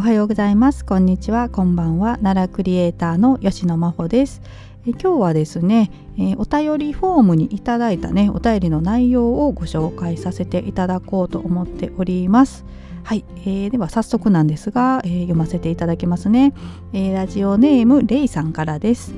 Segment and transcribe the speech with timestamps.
[0.00, 0.82] おはようございます。
[0.82, 1.50] こんにちは。
[1.50, 2.16] こんばんは。
[2.22, 4.40] 奈良クリエイターの吉野真帆です。
[4.86, 12.64] え今日はですね、えー、お便りフォームにいただいたねお便りの内容をご紹介させていただこうと思っております。
[13.02, 16.54] はい、えー、では早速なんですが、えー、読ませていただきますね、
[16.94, 19.12] えー、ラジオネームレイさんからです。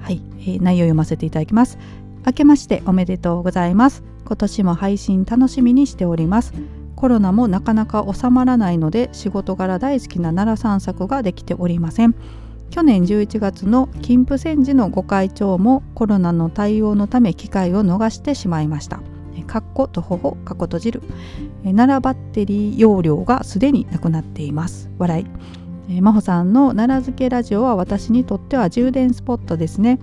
[0.00, 1.78] はい、えー、内容読ませていただきます。
[2.24, 4.02] 明けましておめでとうございます。
[4.24, 6.79] 今年も配信楽しみにしております。
[7.00, 12.14] コロナもなかなか収まらないので仕事柄大好きな奈良散策ができておりません。
[12.68, 19.00] 去年11月の金峰山寺のご会長もコロナの対応のため機会を逃してしまいました。
[19.46, 21.02] かっことほほかっこ閉じる。
[21.64, 24.90] 奈良バッテリー容量がすでになくなっています。
[24.98, 25.22] 笑
[25.88, 26.00] い。
[26.02, 29.98] 真帆さんの奈良漬けラジオは私にとっては充電スポットですね。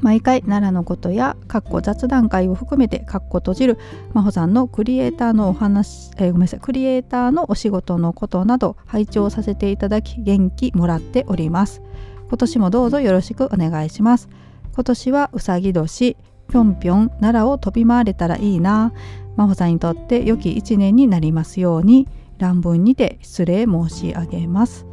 [0.00, 3.78] 毎回奈良のことやかっこ雑談会を含めてかっこ閉じる
[4.14, 11.82] 真帆さんのクリエイターのお話、えー、ごめんなさいクリエイターのお仕事のことなど拝聴させていただき元気もらっております。
[12.28, 14.28] 今年もどうぞよろしくお願いします。
[14.74, 16.16] 今年はうさぎ年
[16.50, 18.92] ぴょんぴょん奈良を飛び回れたらいいな。
[19.36, 24.87] 真帆さんにとって良き一年になりますように乱文にて失礼申し上げます。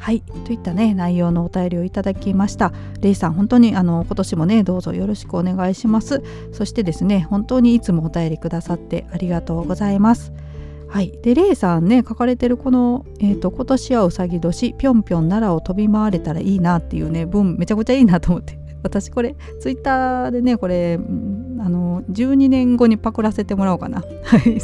[0.00, 0.22] はい。
[0.46, 2.72] といったね内容のお便りをいただきました。
[3.00, 6.22] レイさん本当にあの今年もねどうぞよろしくお願いします。
[6.52, 10.32] そしてですね本当にいつもお便りくださってありがとうございます。
[10.88, 14.74] はい、でレイさんね書かれてるこの、えーと「今年はうさぎ年。
[14.74, 18.58] ぴょんぴょん奈良を飛び回れたらいいな」っていうね文めちゃくちゃいいなと思って。
[18.82, 24.02] 私これツイッターでねこれあの12年後にパクらせてもらおうかな。
[24.24, 24.58] はい。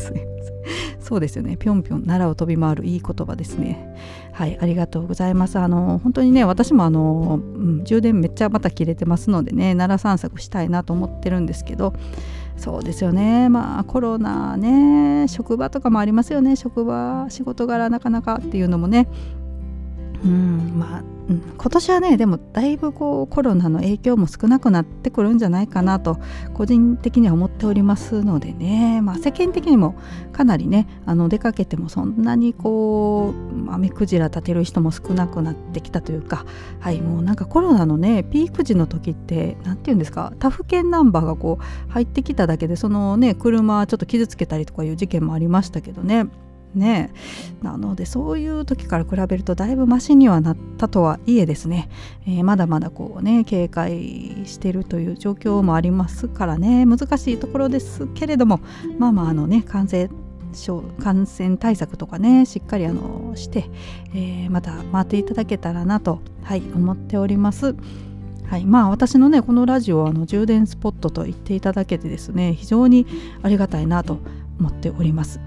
[1.00, 1.56] そうですよね。
[1.56, 3.94] ぴょんぴょん奈良を飛び回るいい言葉ですね。
[4.32, 5.58] はいありがとうございます。
[5.58, 11.94] あの本当にね私もあの、うん、充電めっちゃまた切れてますのでね奈良散策したいなと思ってるんですけど
[12.56, 13.48] そうですよね。
[13.48, 16.56] まあコロナね職場とかもありますよね。
[16.56, 19.08] 職場仕事柄なかなかっていうのもね
[20.24, 20.78] うん。
[20.78, 26.18] まあ、うん、今年はねでもだいぶこうコロナの影響も少なくなってくるんじゃないかなと
[26.54, 29.96] 個人的には思っておりますのでね、まあ、世間的にも
[30.32, 36.46] かなりねあの出かけてもそんなにこうまあ目くじら立てる人も少なくなってきたというか
[36.78, 46.26] はいもうなんかコロナのねピーク時の時って何て言うんですか他府県ナンバーがこう入ってきただけでそのね車ちょっと傷つけたりとかいう事件もありましたけどね。
[46.76, 47.12] ね
[47.62, 51.88] なのでそういう時から比べるとだいぶマシにはなったとはいえですね、
[52.26, 58.60] えー、まだまだこうね警戒してるという状況もありますからね難しいところですけれども
[58.98, 60.08] まあまああのね感染
[60.52, 63.66] 症感染対策とかねしっかりあのして、
[64.14, 67.76] えー、また回っていただけたらなと、はい、思っております。
[68.48, 73.06] はい、まあ私のねこのラジオはあの充電スポットと言っていただけてですね非常に
[73.42, 74.20] ありがたいなと
[74.60, 75.40] 思っております。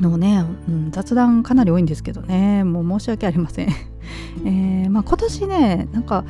[0.00, 2.64] のね、うん、雑談かなり多いんですけどね。
[2.64, 3.68] もう申し訳ありません、
[4.44, 6.24] えー、まあ、今年ねなんか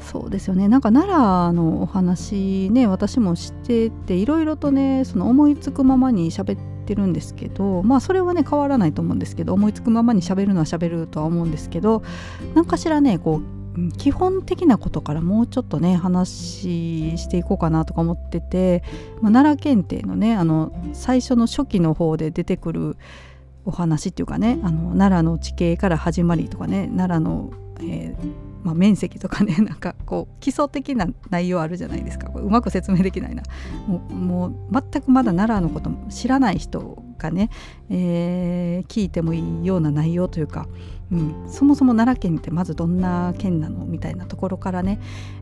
[0.00, 0.68] そうですよね。
[0.68, 12.02] なんか奈良のお話ね私も知ってていろいろとねその思いつくままに喋ってるんですけどまあそれはね変わらないと思うんですけど思いつくままに喋るのは喋るとは思うんですけど
[12.54, 13.57] 何かしらねこう
[13.96, 18.82] 基本的なことからもうちょっとね話していこうかなとか思ってて、
[19.20, 22.96] まあ、奈良検定のねあの最初の初期の方で出てくる
[23.64, 27.50] お話っていうかねあの奈良の地形から始まりとかね奈良の、
[27.80, 32.28] えーまあ、面積とかね なんかこう基礎的な内容あるじゃないですか。
[32.28, 33.42] これうまく説明できないな。
[33.86, 37.50] もうもう全くまだ奈良のこと知らない人がね、
[37.88, 40.66] えー、聞いてもいいような内容というか
[41.10, 45.00] うん、そもそも奈良県ってまずどんな県なのみたいなところからね、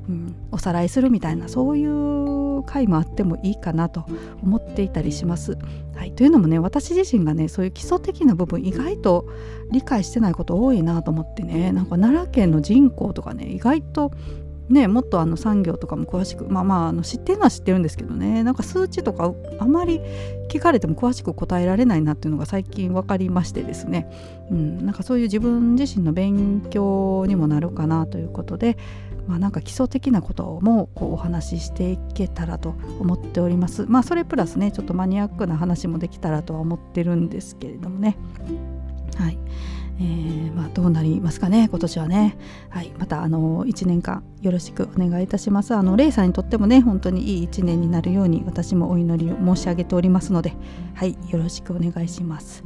[0.08, 4.04] うん、おさらいするみたいなそういう回もあってもいいかなと
[4.42, 5.58] 思っていたりします。
[5.94, 9.28] はい、というのもね私自身がねそういう基礎的な部分意外と
[9.72, 11.72] 理解してないこと多いなと思ってね。
[11.72, 14.12] なんか奈良県の人口とかね意外と
[14.68, 18.42] ね、もっとあの産業とかも詳しくまあまああの知ってるのは知ってるんですけどね。
[18.42, 20.00] なんか数値とかあまり
[20.48, 24.10] 聞かれても詳しく答えられないなっていうのが最近分かりましてですね、
[24.50, 28.76] うん、なんかそういう自分自身の勉強にもなるかなということで、
[29.28, 33.86] まあ、なんか基礎的なこともこうお話ししていけたらと思っております。
[33.86, 38.16] まあそれプラスねちょっとマニアックな話もできたらとは思ってるんですけれどもね。
[39.16, 39.38] はい。
[39.98, 42.36] えー、まあ、どうなりますかね今年はね、
[42.68, 45.74] はい、またあの1年間よろしくお願いいたします。
[45.74, 50.54] あのレイさんにとってもね本当にいい1年になるように私もお祈りを申し上げておりますので
[50.94, 52.64] はいよろしくお願いします。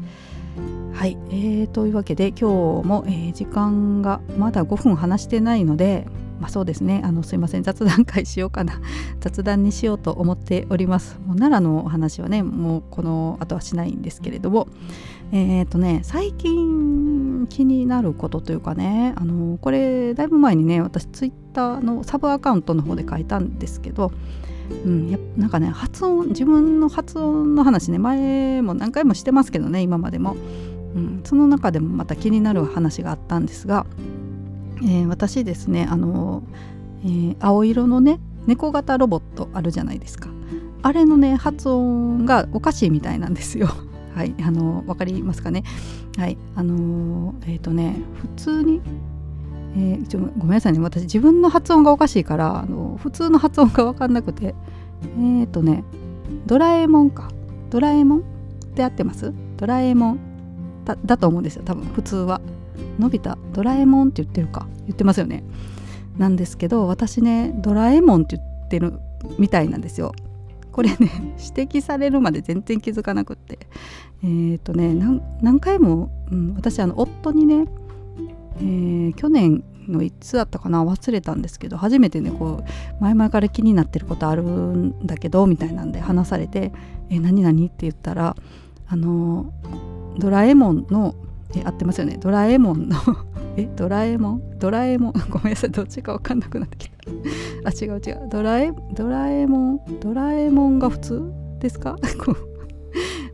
[0.93, 6.07] はい、えー、というわけで今日も、えー、時間がまだ5分話してないので
[6.41, 7.03] まあ、そうですね。
[7.05, 7.63] あのすいません。
[7.63, 8.81] 雑談会しようかな。
[9.21, 11.21] 雑談にしようと思っております。
[11.27, 14.67] もう奈良のお話はねもうこの後はしないんですけれども。
[15.33, 24.11] えっ、ー、とね最近気になることというかねあのこれだいぶ前にね私ツイッターのサブアカウントの方で書いたんですけど、
[24.85, 30.35] うん、やなんかね発音自分の発音の話ね前も何回もしてますけどね今までも、
[30.97, 33.87] うん、その中でもまた気になる話があったんですが、
[34.83, 36.43] えー、私ですねあの、
[37.05, 40.29] えー、青色のね猫型ロボットあるじゃないですか。
[40.83, 43.69] あれのね発音がおかしいみたいなんですよ。
[44.15, 45.63] はい、あの分かりますかね？
[46.17, 48.81] はい、あのえっ、ー、とね普通に、
[49.77, 50.81] えー、ちょごめんなさいね。
[50.81, 54.55] 私自分の発音がおかしいからあの普通の発音が分かんなくて。
[55.03, 55.85] えっ、ー、とね
[56.47, 57.29] ドラえもんか。
[57.71, 58.23] ドラえもんっ
[58.75, 59.33] て合ってます？
[59.57, 60.19] ドラえもん
[60.85, 62.41] だだと思うんですよ多分普通は。
[62.99, 65.45] のび太ドラえもんって言ってるか言ってますよね。
[66.19, 68.99] なんですけど私ねドラえもんって言ってる
[69.39, 70.13] みたいなんですよ。
[70.73, 70.97] これね
[71.39, 73.59] 指摘されるまで全然気づかなくって
[74.23, 74.95] えっ、ー、とね
[75.43, 77.67] 何回も、うん、私あの夫にね、
[78.59, 86.73] えー、去年のいつだったかな忘れたんですけど初めてねこう前々から気になってることあるんだけどみたいなんで話されて
[87.11, 88.37] 「え何何?」って言ったら
[88.87, 89.53] あの
[90.19, 91.15] ドラえもんの
[91.57, 92.17] え合ってますよね。
[92.21, 92.97] ドラえもんの。
[93.57, 94.59] えドラえもん？
[94.59, 95.13] ドラえもん？
[95.29, 95.71] ごめんなさい。
[95.71, 96.97] どっちか分かんなくなってきた。
[97.65, 98.29] あ違う違う。
[98.31, 99.81] ドラえドラえもん？
[100.01, 101.23] ドラえもんが普通？
[101.59, 101.97] ですか？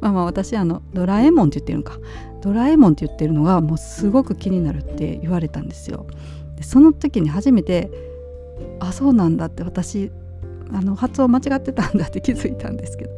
[0.00, 1.98] まあまあ私あのドラえもんって言ってるのか。
[2.42, 6.06] ドラえもんって言ってるのがもうすごく気になるって言われたんですよ。
[6.56, 7.90] でその時に初めて
[8.80, 10.10] あそうなんだって私
[10.72, 13.10] あの発音間違ってたんだって気づいたんですけど。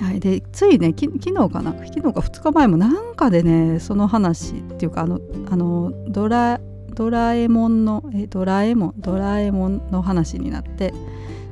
[0.00, 1.72] はい、でついねき昨日かな？
[1.72, 5.20] 昨日か2日前もなんかでねその話っていうかあの
[5.50, 6.60] あのドラ
[6.94, 8.94] ドラえもんのえドラえもん？
[8.98, 10.92] ドラえもんの話になって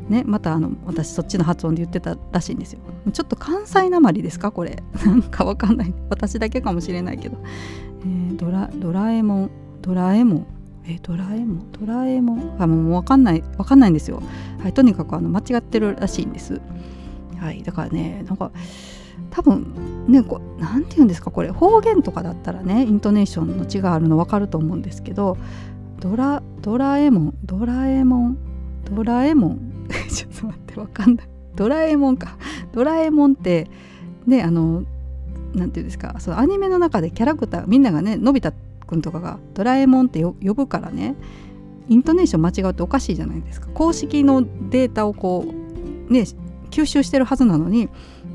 [0.08, 2.80] ねまたあの私そっちの発音で言ってたらしいんですよ。
[3.12, 4.50] ちょっと関西なまりですか？
[4.52, 4.82] これ。
[5.06, 5.94] なんかわかんない。
[6.10, 7.38] 私だけかもしれないけど、
[8.02, 9.50] えー、ドラドラえもん？
[9.80, 10.46] ドラえもん？
[10.86, 11.72] えドラえもん？
[11.72, 12.56] ドラえもん？
[12.58, 14.22] あもうわかんないわかんないんですよ。
[14.62, 14.72] はい。
[14.74, 16.60] とにかくあの間違ってるらしいんです。
[17.44, 17.62] はい。
[17.62, 18.50] だからねなんか
[19.30, 21.50] 多分ねこなんて言うんですかこれ。
[21.50, 25.36] 方言とかだったらねイントネーションの違いあるの分かると思うんですけど
[26.00, 28.38] ドラドラえもんドラえもん
[28.84, 31.28] ドラえもん ちょっと待って分かんない。
[31.54, 32.38] ドラえもんか。
[32.72, 33.68] ドラえもんって
[34.26, 34.84] ねあの
[35.54, 38.54] なんていうんですかそのアニメの中でキャラクターみんながねのび太
[38.86, 41.14] くんとかがドラえもんって呼ぶからね
[41.88, 43.68] イントネーション間違うっておかしいじゃないですか。
[43.74, 46.24] 公式のデータをこうね
[46.74, 47.88] 吸収してるはずなのに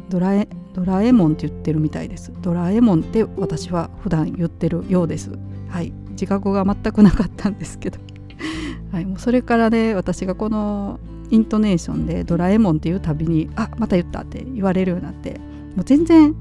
[0.08, 2.32] ドラえドラえもんって言ってるみたいです。
[2.42, 5.32] ドラえもんって私は普段言ってるようです。
[5.68, 5.92] はい。
[6.12, 8.00] 自覚が全くなかったんですけど。
[8.94, 9.06] はい。
[9.06, 15.40] もうそれからね私がこのイントネーションでドラえもんっていうたびにあまた言ったって言われるようになって
[15.76, 16.34] もう全然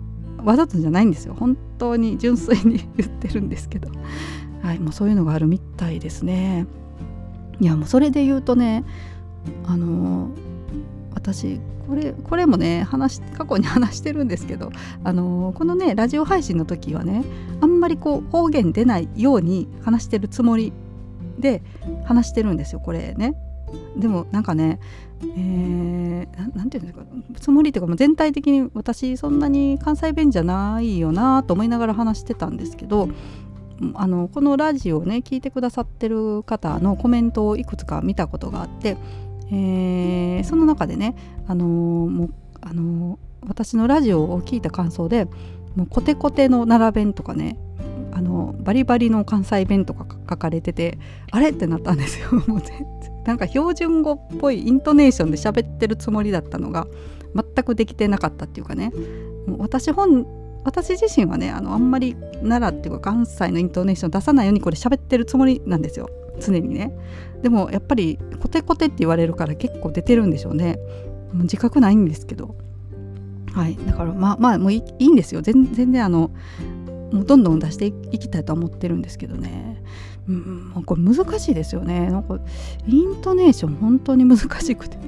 [0.44, 1.34] わざとじゃないんですよ。
[1.36, 3.90] 本当に純粋に言ってるんですけど。
[4.62, 4.78] はい。
[4.78, 6.66] もうそういうのがあるみたいですね。
[7.60, 8.84] いやもうそれで言うとね
[9.66, 10.30] あの
[11.19, 14.70] 私これこれもね話過去に話してるんですけど
[15.03, 17.25] あのこのねラジオ配信の時はね
[17.61, 20.73] あんまりこう方言出ないように話してるつもり
[21.38, 21.62] で
[22.05, 23.35] 話してるんですよこれね。
[23.97, 24.81] でもなんかね
[25.23, 27.05] えー、なんていうんですか
[27.41, 33.08] つもりっていうか全体的に私そんなに関西弁じゃないよなと思いながら話してたんですけど
[33.94, 38.96] あのこのラジオをね聞いてくださってる方のコメントをいくつか見たことがあって
[39.50, 41.14] えー、その中でね、
[41.46, 41.69] あのー、
[42.08, 45.26] もうあのー、私のラジオを聞いた感想で
[45.76, 47.58] もうコテコテの奈良弁とかね
[48.12, 50.98] あのバリバリの関西弁とか書かれてて
[51.31, 52.32] あれってなったんですよ。
[52.48, 52.88] もう全然。
[53.24, 56.86] なんか標準語っぽいイントネーションで喋ってるつもりだったのが
[57.34, 58.90] 全くできてなかったっていうかね。
[59.58, 60.26] 私本
[60.64, 66.08] 私自身はねあのあんまり奈良っていうか関西のイントネーション出さないようにこれ喋ってるつもりなんですよ。
[66.40, 66.93] 常にね。
[67.42, 70.78] でもやっぱりコテコテって言われるから結構出てるんでしょうね。
[71.34, 72.56] 自覚ないんですけど。
[73.52, 73.76] はい。
[73.86, 75.42] だからまあまあもういいんですよ。
[75.42, 76.30] 全然あの
[77.12, 79.82] もうどんどん出していきたいと思ってるんですけどね。
[80.28, 82.10] うんこれ難しいですよね。
[82.10, 82.38] なんか
[82.86, 84.98] イントネーション本当に難しくて。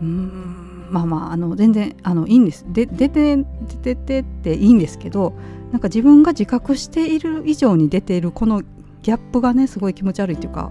[0.00, 2.64] うんまあまああの全然あのいいんです。
[2.68, 3.44] で出て
[3.82, 5.34] 出てっていいんですけど
[5.72, 8.62] なんか自分が自覚している以上に出ているこの
[9.02, 10.70] ギャップがねすごい気持ち悪いっていうか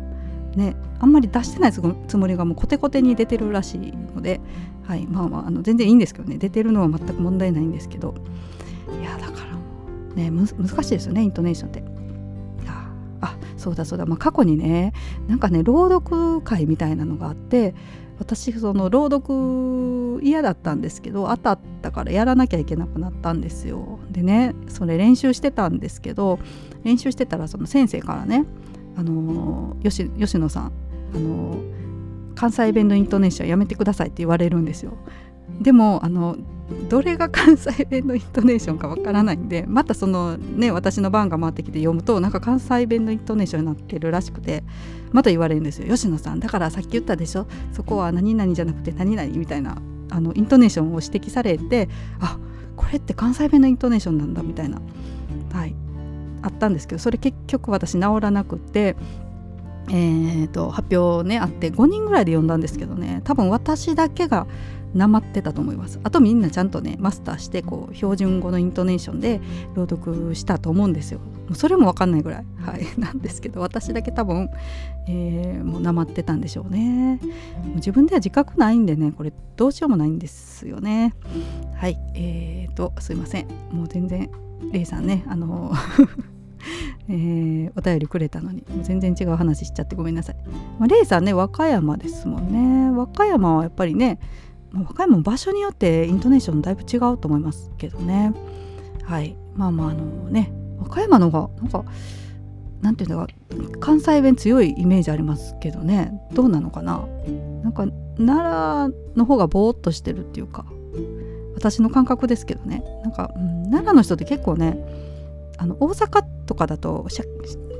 [0.56, 4.40] ねあんまり出してないつもりがもうコテコテに出てるらしいので、
[4.84, 8.16] はいまあまあ、あの全然いいんですけどね出てるのは全く問題ないんですけど。
[9.02, 9.56] いやだから
[10.16, 10.48] ね難
[10.84, 11.84] しいですよねイントネーションって。
[13.22, 14.92] あそうだそうだ、まあ、過去にね
[15.28, 17.74] なんかね朗読会みたいなのがあって
[18.20, 24.00] 私その朗読嫌だったんですけど当たったからやらなきゃいけなくなったんですよ。
[24.12, 26.40] でねそれ練習してたんですけど
[26.84, 28.46] 練習してたらその先生からね
[28.96, 30.72] あの吉吉野さん
[31.16, 31.62] あの
[32.36, 34.94] 関西弁のイントネーションやめてくださいって言われるんですよ。
[35.62, 36.38] でもあの
[36.90, 44.64] どれが関西弁のイントネーションかわからないんでまたそのね私の番が回ってきて読むとなんか関西弁のイントネーションになってるらしくて
[45.12, 45.88] また言われるんですよ。
[45.88, 47.46] 吉野さんだからさっき言ったでしょ？
[47.74, 49.78] そこは何々じゃなくて何々みたいな
[50.10, 52.40] あのイントネーションを指摘されてあ
[52.76, 54.82] これって関西弁のイントネーションなんだみたいな。
[55.52, 55.76] はい。
[56.44, 58.96] あったんですけどそれ結局私治らなくて
[59.90, 64.48] えーと、発表ねあって5人ぐらいで読んだんですけどね多分私だけが
[64.94, 66.00] なまってたと思います。
[66.04, 69.42] あとみんなちゃんとねマスターしてこう標準語のイントネーションで
[69.74, 71.20] 朗読したと思うんですよ。
[71.56, 74.50] それも分かんないぐらい、はい、 なんですけど私だけ多分、
[75.08, 77.20] えー、もうなまってたんでしょうね。
[77.64, 81.16] もう自分では自覚ないんでねこれどうしようもないんですよね。
[81.76, 81.98] はい。
[82.14, 83.48] えーとすいません。
[83.72, 84.30] もう全然
[84.72, 85.72] レイさんねあの
[87.10, 90.36] えー、お便りくれたのに全然違う話しちゃってごめんなさい。
[90.80, 92.98] まあ、レイさんね和歌山ですもんね。
[92.98, 94.20] 和歌山はやっぱりね
[94.74, 98.34] 和歌山も場所によってイントネーションだいぶ違うと思いますけどね。
[99.04, 99.36] はい。
[99.56, 101.84] まあまああのね和歌山の方がなんか
[102.82, 103.34] なんていうのか
[103.80, 106.14] 関西弁強いイメージありますけどね。
[106.34, 107.06] どうなのかな。
[107.64, 107.86] なんか
[108.18, 110.66] 奈良の方がぼーっとしてるっていうか
[111.56, 112.84] 私の感覚ですけどね。
[113.14, 114.78] か、うん、奈良の人って結構ね
[115.58, 117.26] あの大阪とかだとシャ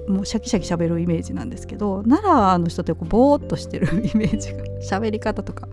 [0.08, 5.68] もうシャキシャキ喋るイメージなんですけど奈良の人ってこうボーっとしてる イメージが喋り方とか,、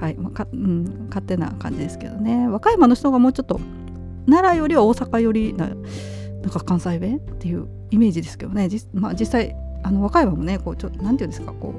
[0.00, 2.48] はいまあかうん、勝手な感じですけどね。
[2.48, 3.60] 和歌山の人がもうちょっと
[4.26, 5.74] 奈良よりは大阪よりなな
[6.48, 8.68] んか関西弁っていうイメージですけどね。
[8.94, 11.74] まあ、実際あの和歌山もねこうちょなんていうんですかこ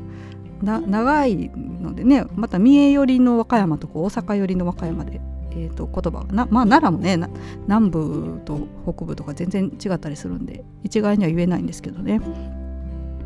[0.62, 5.20] うな長いのでねまた三重寄りの和歌山とこう大阪寄りの和歌山で
[5.58, 6.26] えーと、言葉。
[6.32, 7.18] なまあ奈良もね
[7.64, 12.22] 南部と北部とか全然違ったりするんで一概には言えないんですけどね。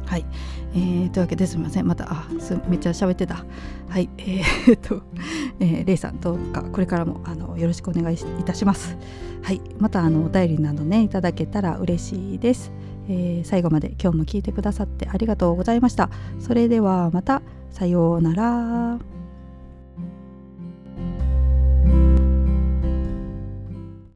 [0.05, 0.25] はい、
[0.73, 1.87] えー、というわけですみません。
[1.87, 3.45] またあすめっちゃ喋ってた。
[3.89, 4.09] はい。
[4.17, 5.01] えー、っと、
[5.59, 8.97] えー、レイさんどうかこれからもあのよろしくお願いいたします。
[9.41, 9.61] はい。
[9.77, 12.71] またあのお便りなどねいただけたら嬉しいです、
[13.07, 16.09] えー、最後まで今日も聞いてくださってありがとうございました。
[16.39, 17.41] それではまた。
[17.71, 19.10] さようなら。